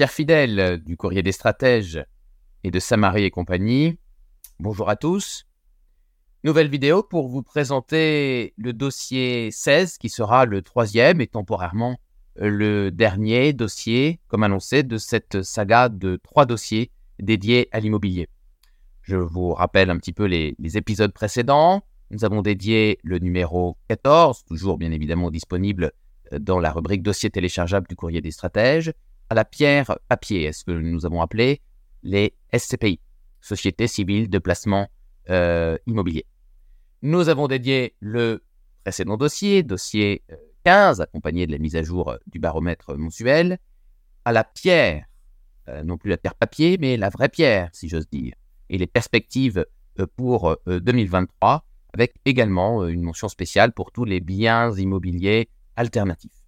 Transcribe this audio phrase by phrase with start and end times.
[0.00, 2.02] Chers fidèles du courrier des stratèges
[2.64, 3.98] et de Samarie et compagnie,
[4.58, 5.44] bonjour à tous.
[6.42, 12.00] Nouvelle vidéo pour vous présenter le dossier 16 qui sera le troisième et temporairement
[12.36, 18.30] le dernier dossier, comme annoncé, de cette saga de trois dossiers dédiés à l'immobilier.
[19.02, 21.82] Je vous rappelle un petit peu les, les, épisodes précédents.
[22.10, 25.92] Nous avons dédié le numéro 14, toujours bien évidemment disponible
[26.32, 28.94] dans la rubrique dossier téléchargeable du courrier des stratèges
[29.30, 31.62] à la pierre papier, ce que nous avons appelé
[32.02, 33.00] les SCPI,
[33.40, 34.88] Sociétés civiles de placement
[35.30, 36.26] euh, immobilier.
[37.02, 38.42] Nous avons dédié le
[38.82, 40.22] précédent dossier, dossier
[40.64, 43.58] 15, euh, accompagné de la mise à jour euh, du baromètre mensuel,
[44.24, 45.06] à la pierre,
[45.84, 48.34] non plus la pierre papier, mais la vraie pierre, si j'ose dire,
[48.68, 49.64] et les perspectives
[50.16, 56.39] pour 2023, avec également une mention spéciale pour tous les biens immobiliers alternatifs.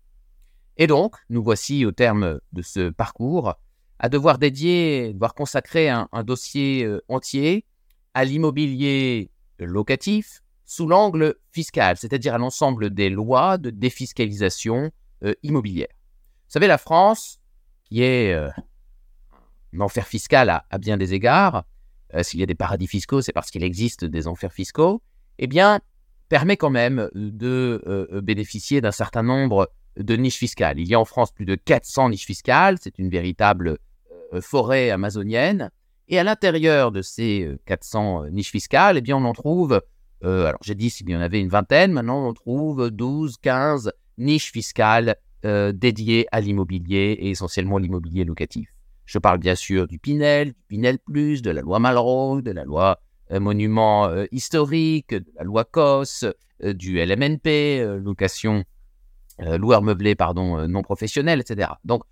[0.83, 3.55] Et donc, nous voici au terme de ce parcours
[4.01, 7.65] à devoir dédier, devoir consacrer un, dossier euh, entier
[8.15, 14.91] à l'immobilier locatif sous l'angle fiscal, c'est-à-dire à, l'ensemble des lois de défiscalisation
[15.23, 15.87] euh, immobilière.
[15.93, 17.39] Vous savez, la France,
[17.85, 18.51] qui est euh,
[19.77, 21.63] un enfer fiscal à, bien des égards,
[22.23, 25.01] s'il y a des paradis fiscaux, c'est parce qu'il existe des enfers fiscaux,
[25.39, 25.79] eh bien,
[26.29, 30.79] permet quand même de bénéficier d'un certain nombre de niches fiscales.
[30.79, 33.79] Il y a en France plus de 400 niches fiscales, c'est une véritable
[34.33, 35.71] euh, forêt amazonienne.
[36.09, 39.81] Et à l'intérieur de ces 400 euh, niches fiscales, eh bien, on en trouve,
[40.25, 43.93] euh, alors j'ai dit s'il y en avait une vingtaine, maintenant on trouve 12, 15
[44.19, 48.69] niches fiscales dédiées à l'immobilier et essentiellement l'immobilier locatif.
[49.07, 52.63] Je parle bien sûr du Pinel, du Pinel Plus, de la loi Malraux, de la
[52.63, 56.27] loi Monument historique, de la loi COS,
[56.63, 58.63] du LMNP, location
[59.41, 61.71] euh, loueur meublé pardon, euh, non professionnel, etc.
[61.85, 62.03] Donc,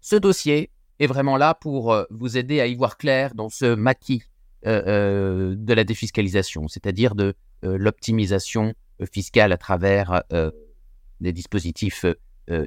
[0.00, 3.74] ce dossier est vraiment là pour euh, vous aider à y voir clair dans ce
[3.74, 4.22] maquis
[4.62, 8.74] de la défiscalisation, c'est-à-dire de l'optimisation
[9.10, 10.22] fiscale à travers
[11.20, 12.04] des dispositifs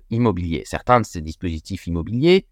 [0.10, 0.64] immobiliers.
[0.66, 2.48] Certains de ces dispositifs immobiliers,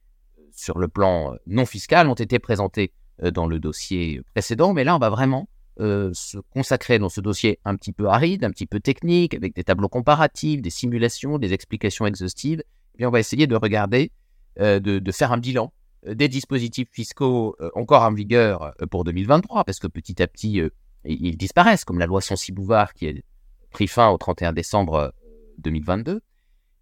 [0.52, 2.94] sur le plan non fiscal, ont été présentés
[3.34, 5.50] dans le dossier précédent, mais là, on va vraiment
[5.80, 9.56] euh, se consacrer dans ce dossier un petit peu aride, un petit peu technique, avec
[9.56, 12.62] des tableaux comparatifs, des simulations, des explications exhaustives,
[13.00, 14.12] eh on va essayer de regarder,
[14.60, 15.72] euh, de, faire un bilan
[16.08, 20.62] euh, des dispositifs fiscaux encore en vigueur pour 2023, parce que petit à petit,
[21.06, 23.14] ils disparaissent, comme la loi Sonsi-Bouvard qui a
[23.72, 25.14] pris fin au 31 décembre
[25.60, 26.22] 2022.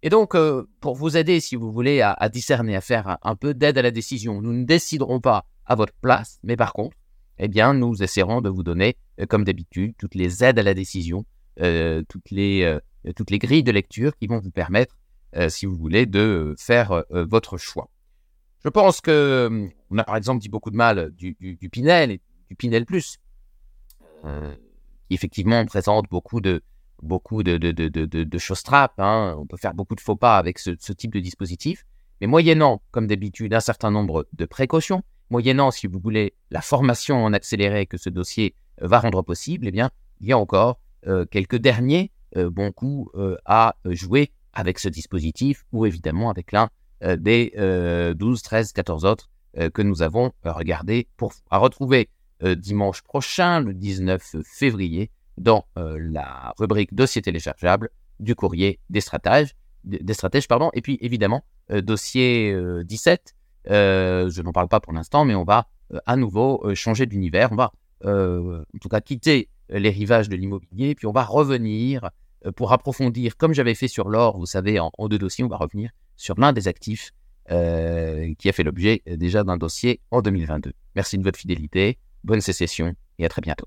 [0.02, 0.34] Et donc,
[0.80, 3.90] pour vous aider, si vous voulez, à, discerner, à faire un peu d'aide à la
[3.92, 6.96] décision, nous ne déciderons pas à votre place, mais par contre,
[7.42, 10.74] eh bien, nous essaierons de vous donner, euh, comme d'habitude, toutes les aides à la
[10.74, 11.24] décision,
[11.60, 12.78] euh, toutes, les, euh,
[13.16, 14.94] toutes les grilles de lecture qui vont vous permettre,
[15.48, 17.88] si vous voulez, de faire votre choix.
[18.64, 21.36] Je pense que on a par exemple dit beaucoup de mal du,
[21.70, 23.18] Pinel et du Pinel Plus,
[24.24, 26.62] qui effectivement présente beaucoup de
[27.00, 27.44] beaucoup
[28.38, 28.98] choses trappes.
[28.98, 29.36] Hein.
[29.38, 31.86] On peut faire beaucoup de faux pas avec ce type de dispositif,
[32.20, 37.24] mais moyennant, comme d'habitude, un certain nombre de précautions, moyennant, si vous voulez, la formation
[37.24, 40.80] en accéléré que ce dossier euh, va rendre possible, eh bien, il y a encore
[41.06, 43.10] euh, quelques derniers euh, bons coups
[43.44, 46.68] à jouer avec ce dispositif ou évidemment avec l'un
[47.16, 47.54] des
[48.14, 49.30] 12, 13, 14 autres
[49.72, 52.10] que nous avons regardés pour à retrouver
[52.42, 59.54] dimanche prochain, le 19 février, dans la rubrique dossier téléchargeable du courrier des stratèges,
[59.84, 62.54] des stratèges pardon, et puis évidemment dossier
[62.84, 63.34] 17
[63.68, 67.06] euh, je n'en parle pas pour l'instant, mais on va euh, à nouveau euh, changer
[67.06, 67.52] d'univers.
[67.52, 67.72] On va
[68.02, 72.08] en tout cas quitter les rivages de l'immobilier, puis on va revenir
[72.56, 75.90] pour approfondir, comme j'avais fait sur l'or, vous savez, en, deux dossiers, on va revenir
[76.16, 77.10] sur l'un des actifs
[77.46, 80.72] qui a fait l'objet déjà d'un dossier en 2022.
[80.96, 83.66] Merci de votre fidélité, bonne sécession et à très bientôt.